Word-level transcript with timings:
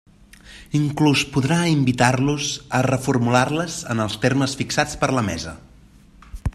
Inclús 0.77 1.23
podrà 1.35 1.57
invitar-los 1.73 2.49
a 2.79 2.81
reformular-les 2.89 3.77
en 3.95 4.03
els 4.07 4.19
termes 4.27 4.57
fixats 4.63 4.99
per 5.05 5.11
la 5.19 5.25
Mesa. 5.33 5.55